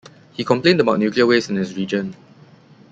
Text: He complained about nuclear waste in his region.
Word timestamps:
He 0.33 0.43
complained 0.43 0.79
about 0.81 0.97
nuclear 0.97 1.27
waste 1.27 1.51
in 1.51 1.57
his 1.57 1.75
region. 1.77 2.15